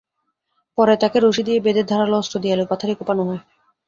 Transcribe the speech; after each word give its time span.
পরে 0.77 0.93
তাঁকে 1.01 1.17
রশি 1.19 1.43
দিয়ে 1.47 1.59
বেঁধে 1.59 1.83
ধারালো 1.83 2.15
অস্ত্র 2.17 2.35
দিয়ে 2.41 2.55
এলোপাতাড়ি 2.55 2.93
কোপানো 2.99 3.21
হয়। 3.23 3.41